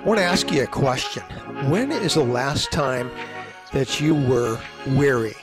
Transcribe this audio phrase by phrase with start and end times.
[0.00, 1.22] I want to ask you a question.
[1.68, 3.10] When is the last time
[3.74, 5.34] that you were weary?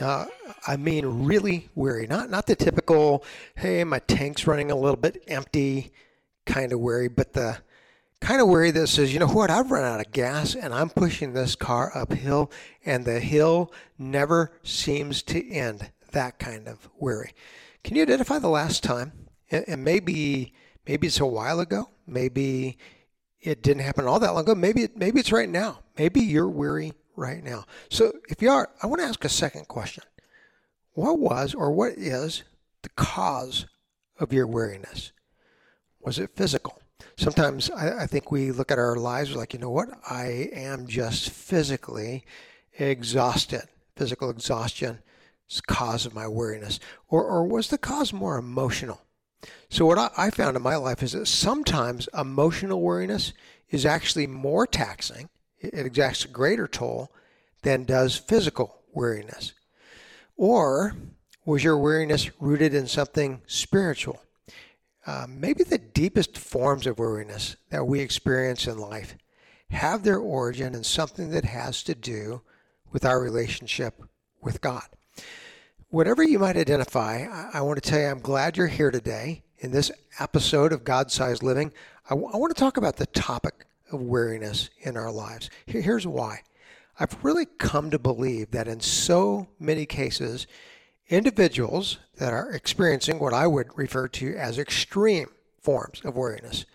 [0.00, 0.26] Uh,
[0.66, 2.08] I mean, really weary.
[2.08, 5.92] Not not the typical, hey, my tank's running a little bit empty
[6.46, 7.58] kind of weary, but the
[8.20, 10.90] kind of weary that says, you know what, I've run out of gas and I'm
[10.90, 12.50] pushing this car uphill
[12.84, 15.92] and the hill never seems to end.
[16.10, 17.34] That kind of weary.
[17.84, 19.12] Can you identify the last time?
[19.48, 20.54] And maybe
[20.88, 21.90] maybe it's a while ago.
[22.04, 22.76] Maybe
[23.40, 24.54] it didn't happen all that long ago.
[24.54, 25.80] Maybe it, maybe it's right now.
[25.96, 27.64] Maybe you're weary right now.
[27.88, 30.04] So if you are, I want to ask a second question.
[30.92, 32.42] What was or what is
[32.82, 33.66] the cause
[34.18, 35.12] of your weariness?
[36.00, 36.80] Was it physical?
[37.16, 39.88] Sometimes I, I think we look at our lives like, you know what?
[40.08, 42.24] I am just physically
[42.78, 43.62] exhausted.
[43.96, 45.00] Physical exhaustion
[45.48, 46.80] is cause of my weariness.
[47.08, 49.02] Or, or was the cause more emotional?
[49.68, 53.32] So, what I, found in my life is that sometimes emotional weariness
[53.70, 57.10] is actually more taxing, it exacts a greater toll
[57.62, 59.52] than does physical weariness.
[60.36, 60.94] Or
[61.44, 64.20] was your weariness rooted in something spiritual?
[65.06, 69.16] Uh, maybe the deepest forms of weariness that we experience in life
[69.70, 72.42] have their origin in something that has to do
[72.92, 74.02] with our relationship
[74.42, 74.84] with God
[75.90, 79.42] whatever you might identify, I, I, want to tell you I'm glad you're here today
[79.58, 81.72] in this episode of God Sized Living.
[82.06, 85.50] I, w- I want to talk about the topic of weariness in our lives.
[85.66, 86.42] Here, here's why.
[86.98, 90.46] I've really come to believe that in so many cases,
[91.08, 95.28] individuals that are experiencing what I would refer to as extreme
[95.60, 96.66] forms of weariness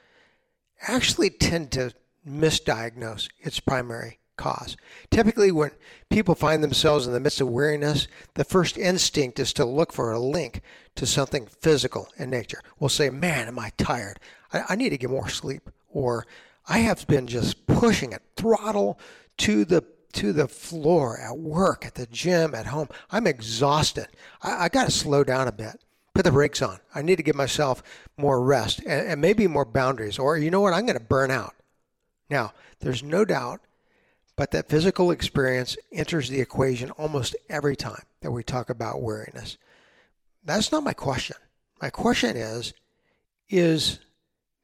[0.82, 1.94] actually tend to
[2.28, 4.78] misdiagnose its primary cause.
[5.10, 5.72] Typically, when
[6.10, 10.12] people find themselves in the midst of weariness, the first instinct is to look for
[10.12, 10.62] a link
[10.96, 12.62] to something physical in nature.
[12.80, 14.20] We'll say, Man, am I tired?
[14.52, 15.70] I, I need to get more sleep.
[15.90, 16.26] Or
[16.68, 19.00] I have been just pushing it, throttle
[19.38, 22.88] to the to the floor at work, at the gym, at home.
[23.12, 24.08] I'm exhausted.
[24.42, 25.82] I, I got to slow down a bit.
[26.14, 26.80] Put the brakes on.
[26.94, 27.84] I need to give myself
[28.18, 30.18] more rest and, and maybe more boundaries.
[30.18, 30.72] Or, you know what?
[30.72, 31.54] I'm going to burn out.
[32.30, 33.60] Now, there's no doubt
[34.36, 39.58] but that physical experience enters the equation almost every time that we talk about weariness.
[40.44, 41.38] That's not my question.
[41.82, 42.74] My question is
[43.50, 44.00] is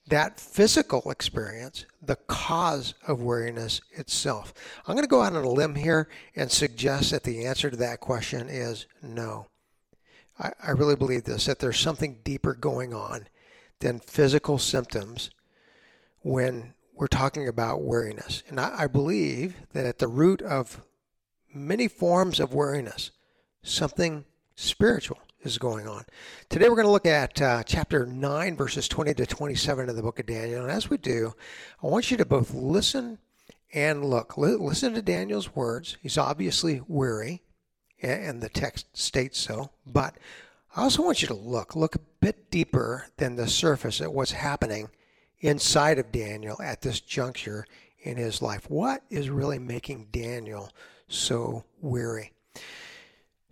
[0.07, 4.53] that physical experience the cause of weariness itself?
[4.85, 7.77] I'm going to go out on a limb here and suggest that the answer to
[7.77, 9.47] that question is no.
[10.39, 13.27] I, I really believe this that there's something deeper going on
[13.79, 15.29] than physical symptoms
[16.21, 18.43] when we're talking about weariness.
[18.47, 20.85] And I, I believe that at the root of
[21.51, 23.09] many forms of weariness,
[23.63, 24.23] something
[24.53, 26.05] spiritual is going on.
[26.47, 30.03] Today we're going to look at uh, chapter 9, verses 20 to 27 of the
[30.03, 30.61] book of Daniel.
[30.61, 31.33] And as we do,
[31.81, 33.17] I want you to both listen
[33.73, 34.35] and look.
[34.37, 35.97] L- listen to Daniel's words.
[36.03, 37.41] He's obviously weary,
[38.03, 39.71] and the text states so.
[39.87, 40.17] But
[40.75, 41.75] I also want you to look.
[41.75, 44.91] Look a bit deeper than the surface at what's happening
[45.41, 47.65] inside of Daniel at this juncture
[47.99, 48.69] in his life.
[48.69, 50.71] What is really making Daniel
[51.07, 52.31] so weary?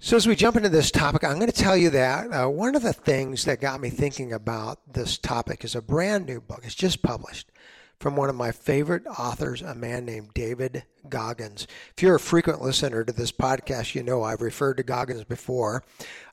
[0.01, 2.73] So, as we jump into this topic, I'm going to tell you that uh, one
[2.75, 6.61] of the things that got me thinking about this topic is a brand new book.
[6.63, 7.51] It's just published
[7.99, 11.67] from one of my favorite authors, a man named David Goggins.
[11.97, 15.83] If you're a frequent listener to this podcast, you know I've referred to Goggins before.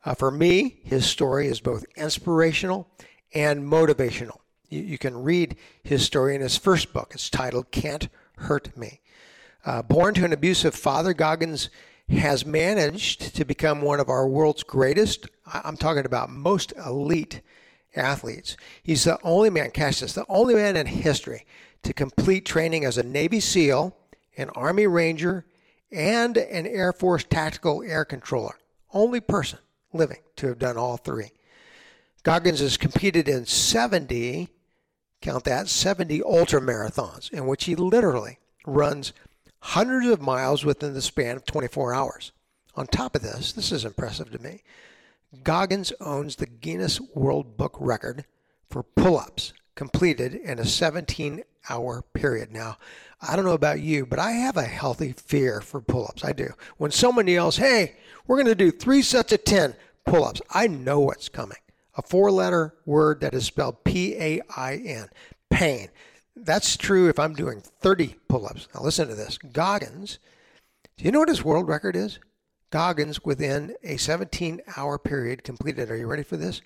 [0.04, 2.88] Uh, for me, his story is both inspirational
[3.34, 4.38] and motivational.
[4.68, 7.12] You, you can read his story in his first book.
[7.14, 9.00] It's titled Can't Hurt Me.
[9.64, 11.70] Uh, born to an abusive father, Goggins
[12.08, 17.40] has managed to become one of our world's greatest, I'm talking about most elite
[17.96, 18.56] athletes.
[18.82, 21.46] He's the only man, catch this, the only man in history
[21.82, 23.96] to complete training as a Navy SEAL,
[24.36, 25.46] an Army Ranger,
[25.90, 28.56] and an Air Force tactical air controller.
[28.92, 29.58] Only person
[29.92, 31.30] living to have done all three.
[32.22, 34.48] Goggins has competed in 70
[35.26, 39.12] count that, 70 ultra marathons in which he literally runs
[39.58, 42.30] hundreds of miles within the span of 24 hours.
[42.76, 44.62] On top of this, this is impressive to me.
[45.42, 48.24] Goggins owns the Guinness World Book record
[48.70, 52.52] for pull ups completed in a 17 hour period.
[52.52, 52.76] Now,
[53.20, 56.24] I don't know about you, but I have a healthy fear for pull ups.
[56.24, 56.50] I do.
[56.76, 57.96] When someone yells, hey,
[58.28, 59.74] we're going to do three sets of 10
[60.04, 61.58] pull ups, I know what's coming
[61.96, 65.08] a four letter word that is spelled P A I N,
[65.50, 65.88] pain.
[66.34, 68.68] That's true if I'm doing 30 pull ups.
[68.74, 70.18] Now, listen to this Goggins,
[70.96, 72.18] do you know what his world record is?
[72.70, 76.60] Goggins, within a 17 hour period, completed, are you ready for this?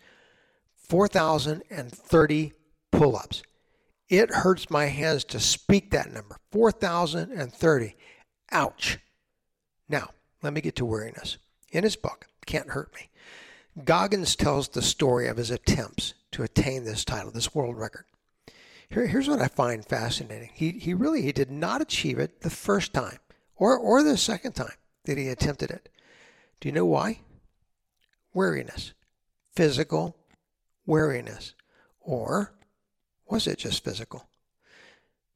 [0.89, 2.53] 4,030
[2.91, 3.43] pull ups
[4.09, 7.97] It hurts my hands to speak that number 4,030.
[8.51, 8.99] Ouch.
[9.89, 10.09] Now,
[10.43, 11.39] let me get to weariness.
[11.71, 13.09] In his book, Can't Hurt Me,
[13.85, 18.05] Goggins tells the story of his attempts to attain this title, this world record.
[18.89, 20.51] Here, here's what I find fascinating.
[20.53, 23.19] He, he really he did not achieve it the first time
[23.57, 24.75] or, or the second time
[25.05, 25.89] that he attempted it.
[26.61, 27.21] Do you know why?
[28.35, 28.93] Weariness,
[29.55, 30.17] physical
[30.87, 31.55] weariness.
[32.01, 32.53] Or
[33.29, 34.30] was it just physical?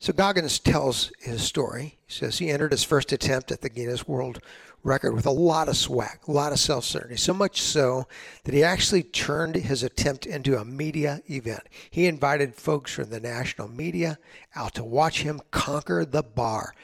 [0.04, 1.96] So Goggins tells his story.
[2.06, 4.38] He says he entered his first attempt at the Guinness World
[4.82, 8.06] Record with a lot of swag, a lot of self certainty, so much so
[8.44, 11.62] that he actually turned his attempt into a media event.
[11.88, 14.18] He invited folks from the national media
[14.54, 16.74] out to watch him conquer the bar.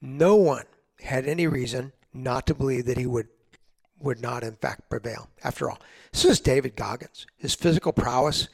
[0.00, 0.64] No one
[1.00, 3.28] had any reason not to believe that he would
[4.00, 5.28] would not in fact prevail.
[5.42, 5.80] After all,
[6.12, 7.26] this is David Goggins.
[7.36, 8.48] His physical prowess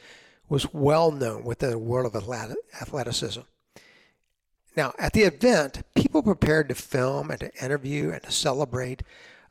[0.49, 2.29] was well known within the world of
[2.81, 3.43] athleticism.
[4.77, 9.03] Now, at the event, people prepared to film and to interview and to celebrate.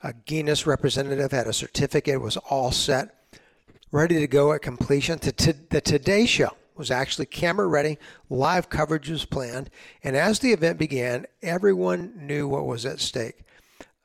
[0.01, 3.15] A Guinness representative had a certificate, it was all set,
[3.91, 5.19] ready to go at completion.
[5.19, 7.97] The Today Show was actually camera ready,
[8.29, 9.69] live coverage was planned,
[10.01, 13.41] and as the event began, everyone knew what was at stake.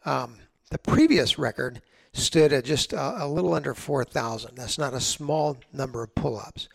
[0.04, 0.38] Um,
[0.70, 1.80] the previous record
[2.12, 4.56] stood at just a, a little under 4,000.
[4.56, 6.68] That's not a small number of pull ups.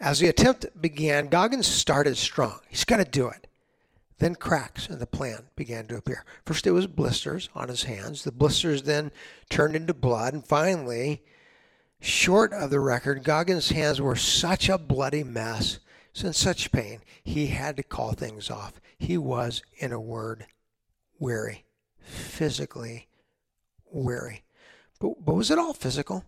[0.00, 2.60] As the attempt began, Goggins started strong.
[2.68, 3.46] He's got to do it.
[4.18, 6.24] Then cracks in the plan began to appear.
[6.44, 8.24] First, it was blisters on his hands.
[8.24, 9.10] The blisters then
[9.50, 10.32] turned into blood.
[10.32, 11.22] And finally,
[12.00, 15.80] short of the record, Goggins' hands were such a bloody mess,
[16.24, 18.80] in such pain, he had to call things off.
[18.98, 20.46] He was, in a word,
[21.18, 21.66] weary,
[21.98, 23.08] physically
[23.90, 24.44] weary.
[24.98, 26.24] But, but was it all physical?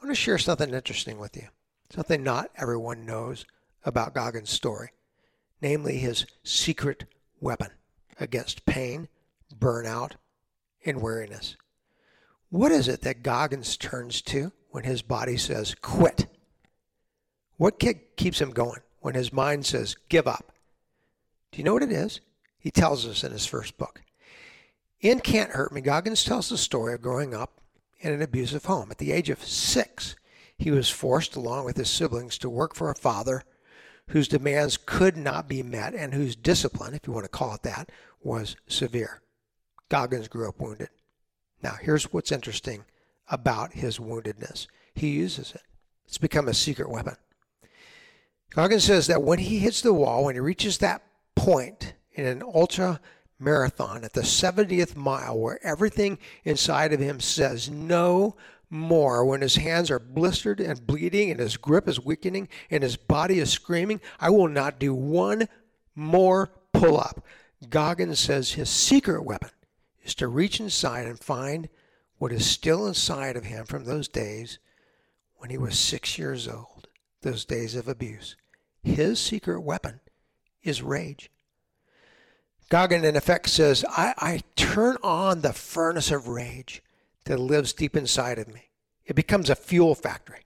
[0.00, 1.46] I want to share something interesting with you
[1.90, 3.44] something not everyone knows
[3.84, 4.90] about Goggins' story,
[5.60, 7.04] namely his secret
[7.40, 7.70] weapon
[8.18, 9.08] against pain,
[9.54, 10.12] burnout,
[10.84, 11.56] and weariness.
[12.48, 16.26] What is it that Goggins turns to when his body says quit?
[17.56, 17.82] What
[18.16, 20.52] keeps him going when his mind says give up?
[21.52, 22.20] Do you know what it is?
[22.58, 24.02] He tells us in his first book.
[25.00, 27.60] In Can't Hurt Me, Goggins tells the story of growing up
[28.00, 28.90] in an abusive home.
[28.90, 30.16] At the age of six,
[30.58, 33.42] he was forced, along with his siblings, to work for a father
[34.10, 37.62] whose demands could not be met and whose discipline, if you want to call it
[37.62, 37.90] that,
[38.22, 39.20] was severe.
[39.88, 40.88] Goggins grew up wounded.
[41.62, 42.84] Now, here's what's interesting
[43.28, 45.62] about his woundedness he uses it,
[46.06, 47.16] it's become a secret weapon.
[48.50, 51.02] Goggins says that when he hits the wall, when he reaches that
[51.34, 53.00] point in an ultra
[53.38, 58.36] marathon at the 70th mile, where everything inside of him says no
[58.68, 62.96] more when his hands are blistered and bleeding and his grip is weakening and his
[62.96, 65.48] body is screaming, I will not do one
[65.94, 67.24] more pull up.
[67.68, 69.50] Goggins says his secret weapon
[70.02, 71.68] is to reach inside and find
[72.18, 74.58] what is still inside of him from those days
[75.36, 76.88] when he was six years old,
[77.22, 78.36] those days of abuse.
[78.82, 80.00] His secret weapon
[80.62, 81.30] is rage.
[82.68, 86.82] Goggin, in effect, says, I, I turn on the furnace of rage
[87.26, 88.70] that lives deep inside of me.
[89.04, 90.40] It becomes a fuel factory.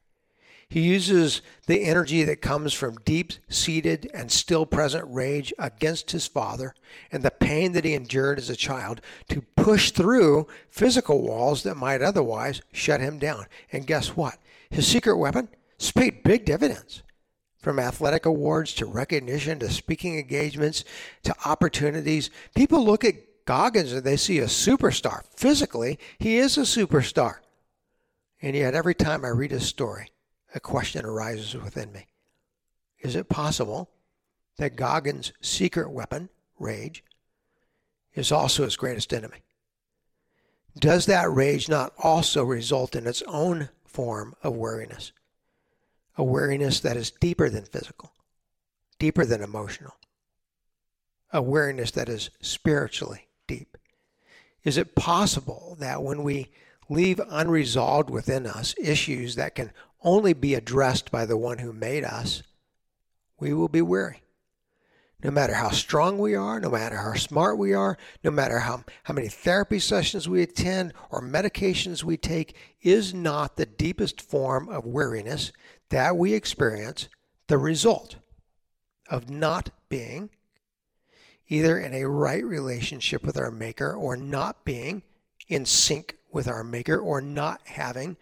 [0.71, 6.29] He uses the energy that comes from deep seated and still present rage against his
[6.29, 6.75] father
[7.11, 11.77] and the pain that he endured as a child to push through physical walls that
[11.77, 13.47] might otherwise shut him down.
[13.73, 14.39] And guess what?
[14.71, 15.49] His secret weapon
[15.81, 17.03] has paid big dividends.
[17.59, 20.85] From athletic awards to recognition to speaking engagements
[21.25, 23.17] to opportunities, people look at
[23.51, 25.23] Goggins they see a superstar.
[25.35, 27.39] Physically, he is a superstar.
[28.41, 30.13] And yet, every time I read his story,
[30.55, 32.07] a question arises within me
[33.01, 33.91] Is it possible
[34.57, 36.29] that Goggins' secret weapon,
[36.61, 37.03] rage,
[38.15, 39.43] is also his greatest enemy?
[40.79, 45.11] Does that rage not also result in its own form of weariness?
[46.17, 48.13] A weariness that is deeper than physical,
[49.01, 49.97] deeper than emotional,
[51.33, 53.27] a weariness that is spiritually?
[54.65, 56.51] Is it possible that when we
[56.89, 62.05] leave unresolved within us issues that can only be addressed by the one who made
[62.05, 62.43] us,
[63.39, 64.23] we will be weary.
[65.23, 68.85] No matter how strong we are, no matter how smart we are, no matter how,
[69.03, 74.69] how many therapy sessions we attend or medications we take, is not the deepest form
[74.71, 75.53] of weariness
[75.91, 77.09] that we experience
[77.49, 78.17] the result
[79.11, 80.31] of not being
[81.51, 85.03] either in a right relationship with our Maker or not being
[85.49, 88.17] in sync with our Maker or not having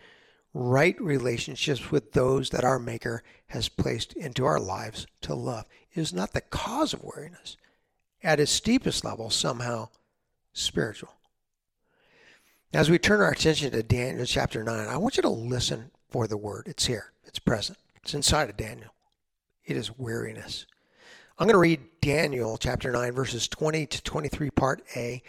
[0.55, 5.67] right relationships with those that our Maker has placed into our lives to love.
[5.95, 7.57] Is not the cause of weariness.
[8.23, 9.89] At its deepest level, somehow
[10.53, 11.11] spiritual.
[12.73, 16.27] As we turn our attention to Daniel chapter 9, I want you to listen for
[16.27, 16.65] the word.
[16.67, 18.95] It's here, it's present, it's inside of Daniel.
[19.65, 20.67] It is weariness.
[21.41, 25.23] I'm going to read Daniel chapter 9, verses 20 to 23, part A.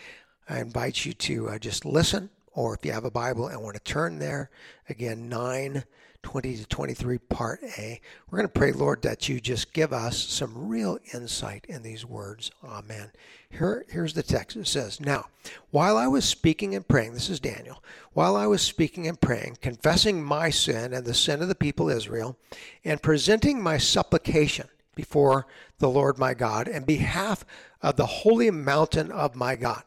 [0.49, 3.75] I invite you to uh, just listen or if you have a Bible and want
[3.75, 4.49] to turn there,
[4.89, 5.83] again, 9,
[6.23, 8.01] 20 to 23, part A.
[8.27, 12.07] We're going to pray, Lord, that you just give us some real insight in these
[12.07, 12.49] words.
[12.63, 13.11] Amen.
[13.51, 14.57] Here, here's the text.
[14.57, 15.27] It says, Now,
[15.69, 19.59] while I was speaking and praying, this is Daniel, while I was speaking and praying,
[19.61, 22.35] confessing my sin and the sin of the people Israel,
[22.83, 27.45] and presenting my supplication before the Lord my God in behalf
[27.81, 29.83] of the holy mountain of my God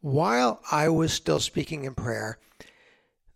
[0.00, 2.38] while I was still speaking in prayer,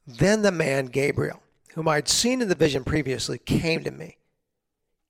[0.06, 1.42] then the man Gabriel,
[1.74, 4.18] whom I'd seen in the vision previously, came to me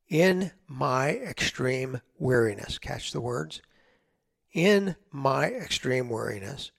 [0.09, 2.79] in my extreme weariness.
[2.79, 3.61] Catch the words.
[4.55, 6.71] In my extreme weariness,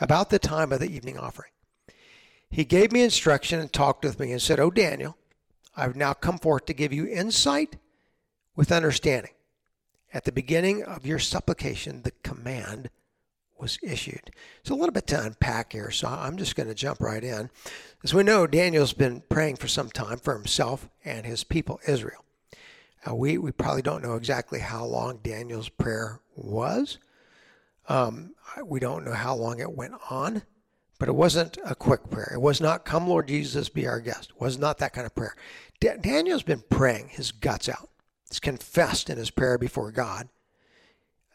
[0.00, 1.50] about the time of the evening offering.
[2.48, 5.16] He gave me instruction and talked with me and said, Oh, Daniel,
[5.76, 7.76] I've now come forth to give you insight
[8.56, 9.32] with understanding.
[10.12, 12.90] At the beginning of your supplication, the command
[13.58, 14.30] was issued.
[14.62, 17.50] So a little bit to unpack here, so I'm just going to jump right in.
[18.02, 22.24] As we know, Daniel's been praying for some time for himself and his people, Israel.
[23.10, 26.98] We, we probably don't know exactly how long Daniel's prayer was.
[27.88, 28.34] Um,
[28.64, 30.42] we don't know how long it went on,
[30.98, 32.32] but it wasn't a quick prayer.
[32.34, 34.30] It was not, Come, Lord Jesus, be our guest.
[34.30, 35.36] It was not that kind of prayer.
[35.78, 37.90] Da- Daniel's been praying his guts out.
[38.42, 40.28] Confessed in his prayer before God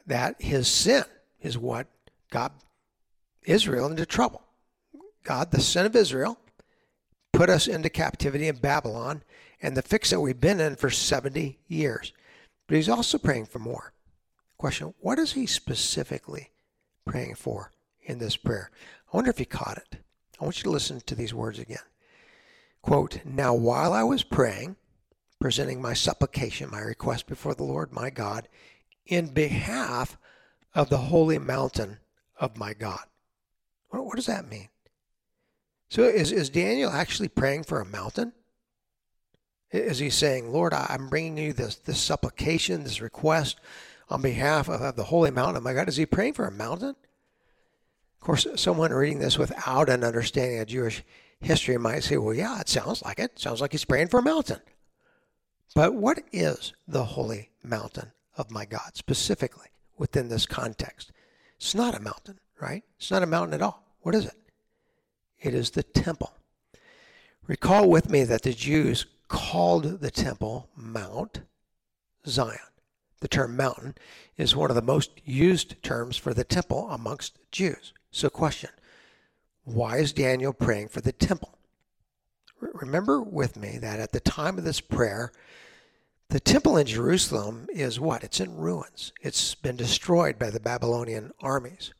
[0.05, 1.03] that his sin
[1.41, 1.87] is what
[2.29, 2.53] got
[3.43, 4.43] Israel into trouble.
[5.23, 6.37] God, the sin of Israel,
[7.33, 9.23] put us into captivity in Babylon
[9.61, 12.13] and the fix that we've been in for 70 years.
[12.67, 13.93] But he's also praying for more.
[14.57, 16.51] Question What is he specifically
[17.05, 17.71] praying for
[18.03, 18.71] in this prayer?
[19.11, 19.97] I wonder if he caught it.
[20.39, 21.77] I want you to listen to these words again.
[22.81, 24.75] Quote Now, while I was praying,
[25.41, 28.47] presenting my supplication, my request before the Lord my God,
[29.07, 30.17] in behalf
[30.73, 31.97] of the holy mountain
[32.39, 33.01] of my God.
[33.89, 34.69] What, what does that mean?
[35.89, 38.31] So is, is Daniel actually praying for a mountain?
[39.71, 43.59] Is he saying, Lord, I'm bringing you this, this supplication, this request
[44.09, 45.89] on behalf of, of the holy mountain of my God?
[45.89, 46.89] Is he praying for a mountain?
[46.89, 51.03] Of course, someone reading this without an understanding of Jewish
[51.39, 53.39] history might say, well, yeah, it sounds like it.
[53.39, 54.59] Sounds like he's praying for a mountain.
[55.73, 61.11] But what is the holy mountain of my God specifically within this context?
[61.57, 62.83] It's not a mountain, right?
[62.97, 63.83] It's not a mountain at all.
[64.01, 64.37] What is it?
[65.39, 66.33] It is the temple.
[67.47, 71.41] Recall with me that the Jews called the temple Mount
[72.27, 72.57] Zion.
[73.21, 73.95] The term mountain
[74.37, 77.93] is one of the most used terms for the temple amongst Jews.
[78.11, 78.71] So, question
[79.63, 81.57] why is Daniel praying for the temple?
[82.61, 85.31] Remember with me that at the time of this prayer,
[86.29, 88.23] the temple in Jerusalem is what?
[88.23, 89.11] It's in ruins.
[89.21, 91.93] It's been destroyed by the Babylonian armies.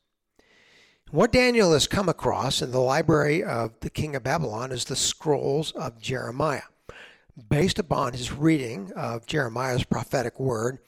[1.10, 4.96] What Daniel has come across in the library of the king of Babylon is the
[4.96, 6.62] scrolls of Jeremiah.
[7.50, 10.80] Based upon his reading of Jeremiah's prophetic word,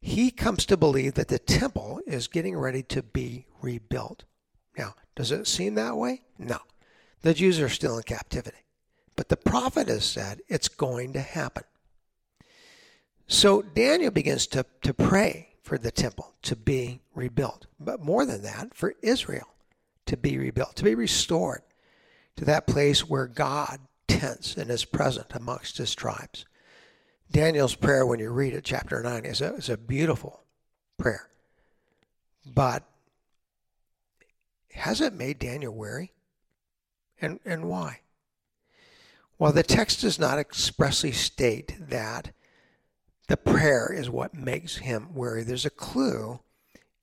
[0.00, 4.22] he comes to believe that the temple is getting ready to be rebuilt.
[4.78, 6.22] Now, does it seem that way?
[6.38, 6.58] No.
[7.22, 8.58] The Jews are still in captivity.
[9.16, 11.64] But the prophet has said it's going to happen.
[13.26, 17.66] So Daniel begins to, to pray for the temple to be rebuilt.
[17.80, 19.48] But more than that, for Israel
[20.06, 21.62] to be rebuilt, to be restored
[22.36, 26.44] to that place where God tents and is present amongst his tribes.
[27.30, 30.44] Daniel's prayer, when you read it, chapter 9, is a, is a beautiful
[30.96, 31.28] prayer.
[32.46, 32.84] But
[34.72, 36.12] has it made Daniel weary?
[37.20, 38.00] And, and why?
[39.38, 42.32] Well, the text does not expressly state that
[43.28, 45.42] the prayer is what makes him weary.
[45.42, 46.40] There's a clue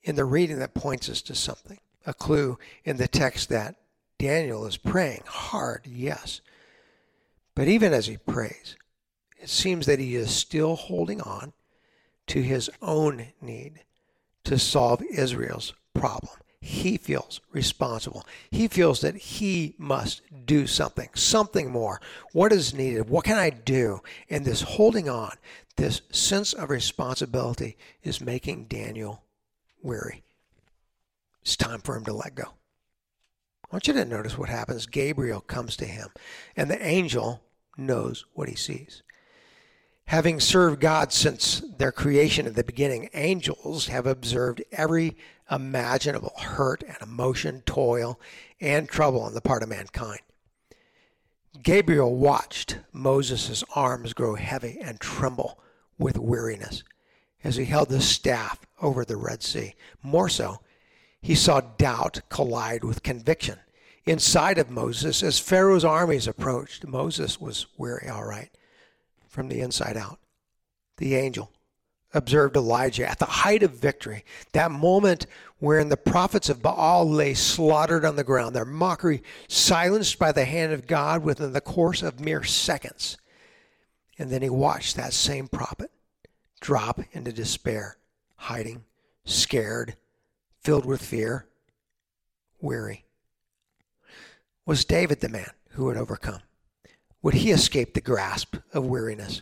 [0.02, 3.76] in the reading that points us to something, a clue in the text that
[4.18, 6.42] Daniel is praying hard, yes.
[7.56, 8.78] But even as he prays,
[9.38, 11.54] it seems that he is still holding on
[12.28, 13.84] to his own need
[14.46, 18.26] to solve Israel's problem he feels responsible.
[18.50, 22.00] He feels that he must do something, something more.
[22.32, 23.10] What is needed?
[23.10, 24.00] What can I do?
[24.30, 25.34] And this holding on,
[25.76, 29.24] this sense of responsibility is making Daniel
[29.82, 30.24] weary.
[31.42, 32.46] It's time for him to let go.
[33.66, 34.86] I want you to notice what happens.
[34.86, 36.12] Gabriel comes to him,
[36.56, 37.42] and the angel
[37.78, 39.04] knows what he sees.
[40.06, 45.18] Having served God since their creation at the beginning, angels have observed every
[45.50, 48.20] imaginable hurt and emotion, toil,
[48.62, 50.20] and trouble on the part of mankind.
[51.62, 55.60] Gabriel watched Moses' arms grow heavy and tremble
[55.98, 56.84] with weariness
[57.44, 59.76] as he held the staff over the Red Sea.
[60.02, 60.60] More so,
[61.22, 63.60] he saw doubt collide with conviction
[64.06, 66.86] inside of Moses as Pharaoh's armies approached.
[66.88, 68.50] Moses was weary, all right,
[69.34, 70.20] from the inside out.
[70.98, 71.52] The angel
[72.14, 75.26] observed Elijah at the height of victory, that moment
[75.58, 80.46] wherein the prophets of Baal lay slaughtered on the ground, their mockery silenced by the
[80.46, 83.18] hand of God within the course of mere seconds.
[84.20, 85.90] And then he watched that same prophet
[86.62, 87.98] drop into despair,
[88.36, 88.84] hiding,
[89.26, 89.96] scared,
[90.62, 91.48] filled with fear,
[92.62, 93.06] weary.
[94.66, 96.42] Was David the man who had overcome?
[97.24, 99.42] Would he escape the grasp of weariness?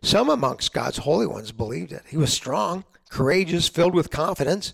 [0.00, 2.04] Some amongst God's holy ones believed it.
[2.08, 4.72] He was strong, courageous, filled with confidence.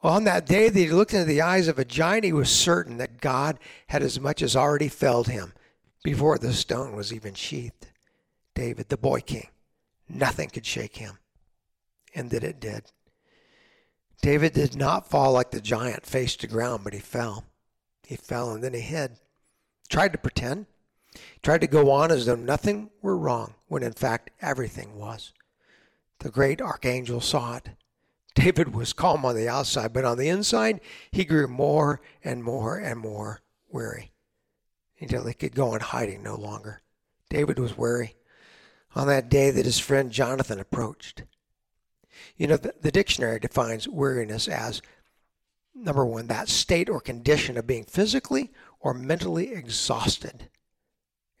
[0.00, 2.96] On that day that he looked into the eyes of a giant, he was certain
[2.96, 5.52] that God had as much as already felled him
[6.02, 7.86] before the stone was even sheathed.
[8.54, 9.48] David, the boy king,
[10.08, 11.18] nothing could shake him.
[12.14, 12.84] And that it did.
[14.22, 17.44] David did not fall like the giant face to ground, but he fell.
[18.06, 19.18] He fell and then he hid.
[19.88, 20.66] Tried to pretend.
[21.42, 25.32] Tried to go on as though nothing were wrong, when in fact everything was.
[26.20, 27.70] The great archangel saw it.
[28.34, 32.78] David was calm on the outside, but on the inside, he grew more and more
[32.78, 33.40] and more
[33.70, 34.12] weary
[35.00, 36.80] until he could go on hiding no longer.
[37.28, 38.14] David was weary
[38.94, 41.24] on that day that his friend Jonathan approached.
[42.36, 44.80] You know, the, the dictionary defines weariness as
[45.74, 48.50] number one, that state or condition of being physically
[48.80, 50.48] or mentally exhausted.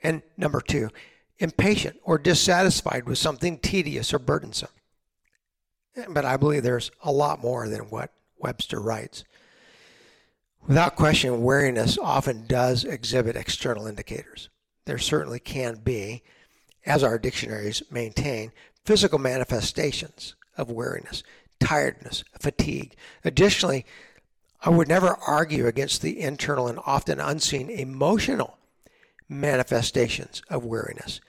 [0.02, 0.90] And number two,
[1.38, 4.68] impatient or dissatisfied with something tedious or burdensome.
[5.96, 9.24] Eh, but I believe there's a lot more than what Webster writes.
[10.66, 14.48] Without question, weariness often does exhibit external indicators.
[14.84, 16.22] There certainly can be,
[16.86, 18.52] as our dictionaries maintain,
[18.84, 21.22] physical manifestations of weariness,
[21.60, 22.94] tiredness, fatigue.
[23.24, 23.84] Additionally,
[24.64, 28.58] I would never argue against the internal and often unseen emotional
[29.32, 31.20] manifestations of weariness.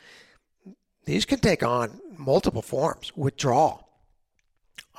[1.06, 3.90] These can take on multiple forms withdrawal,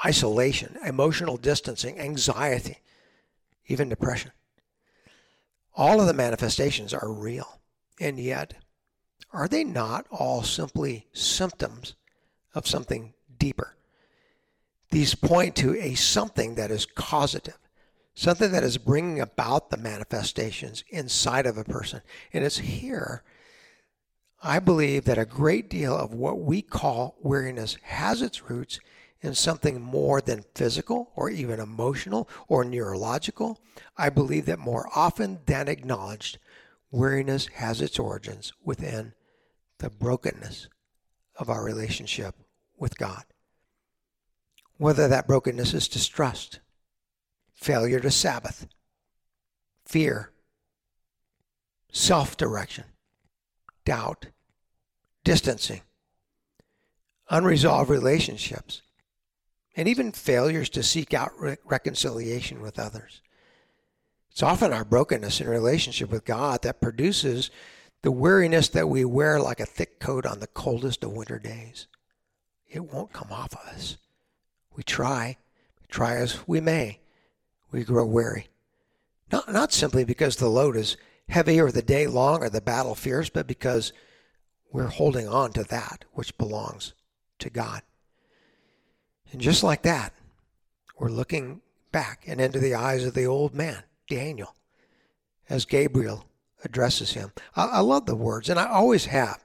[0.05, 2.79] isolation, emotional distancing, anxiety,
[3.67, 4.33] even depression.
[5.75, 7.61] All of the manifestations are real,
[8.01, 8.55] and yet,
[9.33, 11.95] are they not all simply symptoms
[12.55, 13.77] of something deeper?
[14.91, 17.59] These point to a something that is causative,
[18.15, 22.01] something that is bringing about the manifestations inside of a person.
[22.33, 23.23] And it's here,
[24.43, 28.79] I believe, that a great deal of what we call weariness has its roots
[29.21, 33.59] in something more than physical or even emotional or neurological.
[33.97, 36.39] I believe that more often than acknowledged,
[36.91, 39.15] weariness has its origins within
[39.79, 40.69] the brokenness
[41.37, 42.37] of our relationship
[42.79, 43.25] with God
[44.77, 46.61] whether that brokenness is distrust,
[47.65, 48.67] failure to Sabbath,
[49.87, 50.31] fear,
[51.91, 52.85] self direction,
[53.87, 54.27] doubt,
[55.25, 55.81] distancing,
[57.31, 58.83] unresolved relationships,
[59.75, 63.23] and even failures to seek out re- reconciliation with others.
[64.31, 67.51] It's often our brokenness in relationship with God that produces
[68.03, 71.87] the weariness that we wear like a thick coat on the coldest of winter days.
[72.69, 73.97] It won't come off of us.
[74.77, 75.39] We try,
[75.89, 76.99] try as we may,
[77.75, 78.47] we grow weary.
[79.33, 80.97] Not, not simply because the load is
[81.29, 83.93] heavy or the day long or the battle fierce, but because
[84.73, 86.95] we're holding on to that which belongs
[87.41, 87.83] to God.
[89.33, 90.13] And just like that,
[90.99, 94.55] we're looking back and into the eyes of the old man, Daniel,
[95.49, 96.27] as Gabriel
[96.65, 97.33] addresses him.
[97.57, 99.43] I, I love the words, and I always have.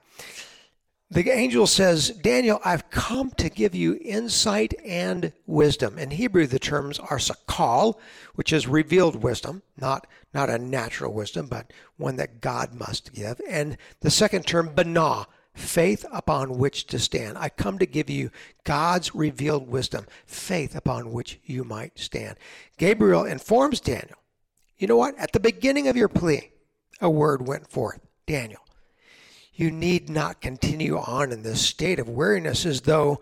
[1.11, 5.97] The angel says, Daniel, I've come to give you insight and wisdom.
[5.97, 7.97] In Hebrew, the terms are sakal,
[8.35, 13.41] which is revealed wisdom, not, not a natural wisdom, but one that God must give.
[13.49, 17.39] And the second term, banah, faith upon which to stand.
[17.39, 18.29] I come to give you
[18.63, 22.37] God's revealed wisdom, faith upon which you might stand.
[22.77, 24.17] Gabriel informs Daniel,
[24.77, 25.17] you know what?
[25.17, 26.51] At the beginning of your plea,
[27.01, 27.99] a word went forth.
[28.27, 28.61] Daniel,
[29.59, 33.19] you need not continue on in this state of weariness as though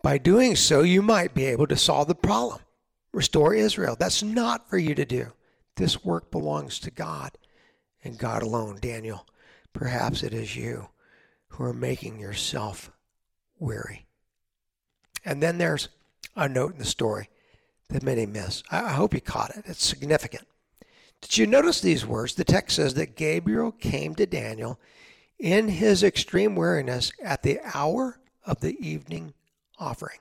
[0.00, 2.60] by doing so you might be able to solve the problem,
[3.12, 3.96] restore Israel.
[3.98, 5.32] That's not for you to do.
[5.74, 7.32] This work belongs to God
[8.04, 8.78] and God alone.
[8.80, 9.26] Daniel,
[9.72, 10.88] perhaps it is you
[11.48, 12.92] who are making yourself
[13.58, 14.06] weary.
[15.24, 15.88] And then there's
[16.36, 17.28] a note in the story
[17.88, 18.62] that many miss.
[18.70, 19.64] I hope you caught it.
[19.66, 20.46] It's significant.
[21.22, 22.34] Did you notice these words?
[22.34, 24.78] The text says that Gabriel came to Daniel
[25.38, 29.34] in his extreme weariness at the hour of the evening
[29.78, 30.18] offering.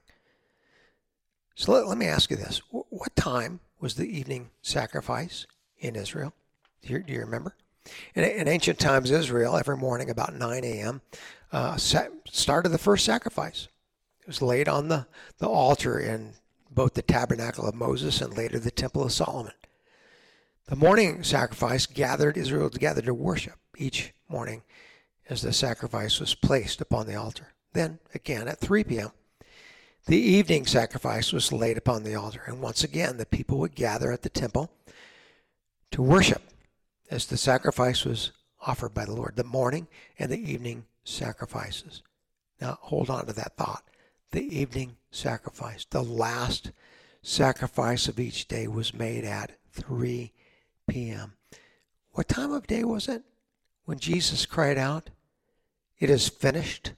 [1.56, 2.62] So let, let me ask you this.
[2.70, 5.48] What time was the evening sacrifice
[5.80, 6.34] in Israel?
[6.82, 7.56] Do you, do you remember?
[8.14, 11.02] In, in, ancient times, Israel, every morning about 9 a.m.,
[11.52, 13.68] uh, started the first sacrifice.
[14.22, 15.06] It was laid on the,
[15.38, 16.34] the altar in
[16.70, 19.54] both the tabernacle of Moses and later the temple of Solomon.
[20.68, 24.64] The morning sacrifice gathered Israel together to worship each morning
[25.30, 27.54] as the sacrifice was placed upon the altar.
[27.74, 29.12] Then, again at 3 p.m.,
[30.08, 34.12] the evening sacrifice was laid upon the altar, and once again the people would gather
[34.12, 34.72] at the temple
[35.92, 36.44] to worship
[37.10, 39.88] as the sacrifice was offered by the Lord, the morning
[40.20, 42.04] and the evening sacrifices.
[42.62, 43.84] Now, hold on to that thought.
[44.32, 46.72] The evening sacrifice, the last
[47.22, 50.32] sacrifice of each day, was made at 3
[50.88, 51.34] p.m.
[52.12, 53.24] What time of day was it
[53.86, 55.10] when Jesus cried out,
[56.00, 56.94] It is finished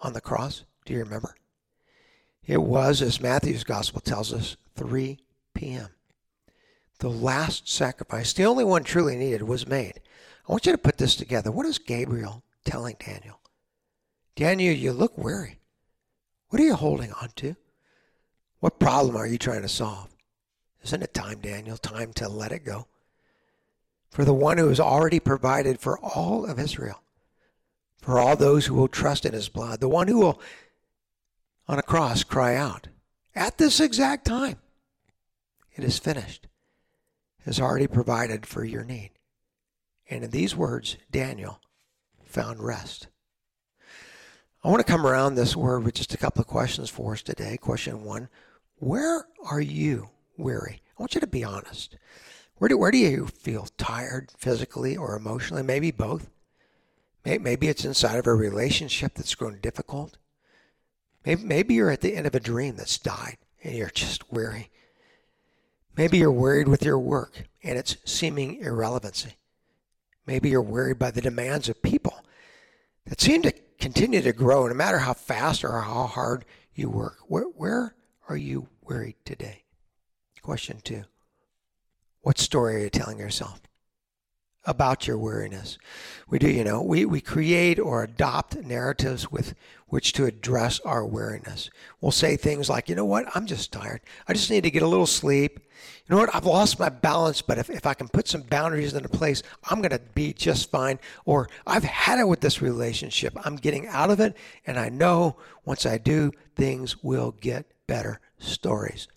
[0.00, 0.64] on the cross?
[0.84, 1.34] Do you remember?
[2.44, 5.18] It was, as Matthew's gospel tells us, 3
[5.54, 5.88] p.m.
[6.98, 10.00] The last sacrifice, the only one truly needed, was made.
[10.48, 11.50] I want you to put this together.
[11.50, 13.40] What is Gabriel telling Daniel?
[14.34, 15.58] Daniel, you look weary.
[16.48, 17.56] What are you holding on to?
[18.60, 20.08] What problem are you trying to solve?
[20.84, 22.86] Isn't it time, Daniel, time to let it go?
[24.10, 27.02] For the one who has already provided for all of Israel,
[28.02, 30.40] for all those who will trust in his blood, the one who will
[31.66, 32.88] on a cross cry out
[33.34, 34.58] at this exact time,
[35.74, 36.48] It is finished,
[37.46, 39.12] has already provided for your need.
[40.10, 41.60] And in these words, Daniel
[42.24, 43.06] found rest.
[44.62, 47.22] I want to come around this word with just a couple of questions for us
[47.22, 47.56] today.
[47.56, 48.28] Question one
[48.76, 50.82] Where are you weary?
[50.98, 51.96] I want you to be honest.
[52.56, 55.62] Where do, where do you feel tired physically or emotionally?
[55.62, 56.28] Maybe both.
[57.24, 60.16] Maybe it's inside of a relationship that's grown difficult.
[61.24, 64.70] Maybe, you're at the end of a dream that's died and you're just weary.
[65.96, 69.34] Maybe you're worried with your work and its seeming irrelevancy.
[70.26, 72.24] Maybe you're worried by the demands of people
[73.06, 77.18] that seem to continue to grow no matter how fast or how hard you work.
[77.28, 77.94] Where, where
[78.28, 79.62] are you worried today?
[80.40, 81.04] Question two
[82.22, 83.60] What story are you telling yourself?
[84.64, 85.78] About your weariness.
[86.28, 89.54] We do, you know, we, we create or adopt narratives with
[89.88, 91.68] which to address our weariness.
[92.00, 94.00] We'll say things like, you know what, I'm just tired.
[94.26, 95.58] I just need to get a little sleep.
[96.06, 98.94] You know what, I've lost my balance, but if, if I can put some boundaries
[98.94, 100.98] into place, I'm going to be just fine.
[101.24, 103.36] Or I've had it with this relationship.
[103.44, 108.20] I'm getting out of it, and I know once I do, things will get better.
[108.38, 109.08] Stories.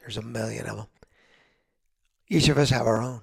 [0.00, 0.86] There's a million of them.
[2.28, 3.22] Each of us have our own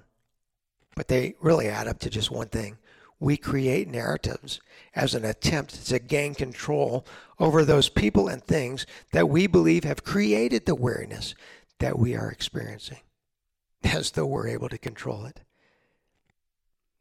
[0.97, 2.79] but they really add up to just one thing.
[3.19, 4.59] We create narratives
[4.95, 7.05] as an attempt to gain control
[7.39, 11.35] over those people and things that we believe have created the weariness
[11.77, 13.01] that we are experiencing,
[13.83, 15.41] as though we're able to control it.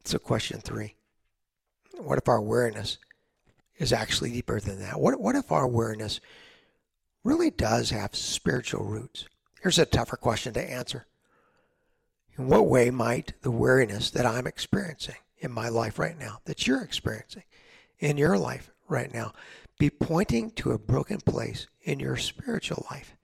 [0.05, 0.95] So, question three
[1.97, 2.99] What if our awareness
[3.79, 5.01] is actually deeper than that?
[5.01, 6.21] What, what if our awareness
[7.25, 9.25] really does have spiritual roots?
[9.63, 11.07] Here's a tougher question to answer
[12.37, 16.67] in what way might the weariness that I'm experiencing in my life right now, that
[16.67, 17.45] you're experiencing
[17.99, 19.33] in your life right now,
[19.79, 23.17] be pointing to a broken place in your spiritual life,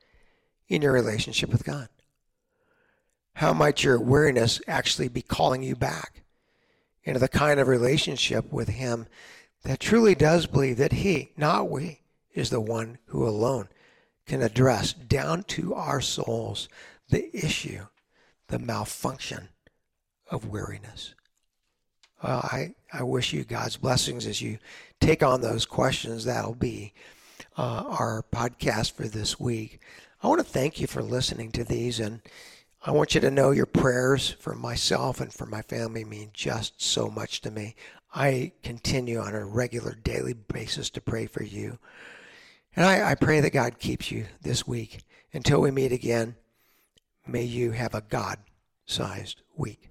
[0.68, 1.88] in your relationship with God?
[3.34, 6.22] How might your weariness actually be calling you back
[7.04, 9.06] into the kind of relationship with Him
[9.64, 12.00] that truly does believe that He, not we,
[12.34, 13.68] is the one who alone
[14.26, 16.68] can address down to our souls
[17.08, 17.86] the issue
[18.48, 19.48] the malfunction
[20.30, 21.14] of weariness.
[22.22, 24.58] Uh, I, I wish you God's blessings as you
[25.00, 26.24] take on those questions.
[26.24, 26.94] That'll be
[27.56, 29.80] uh, our podcast for this week.
[30.22, 32.20] I want to thank you for listening to these, and
[32.84, 36.80] I want you to know your prayers for myself and for my family mean just
[36.80, 37.74] so much to me.
[38.14, 41.78] I continue on a regular daily basis to pray for you.
[42.76, 45.00] And I, I pray that God keeps you this week.
[45.34, 46.36] Until we meet again,
[47.26, 48.38] May you have a God
[48.84, 49.90] sized week.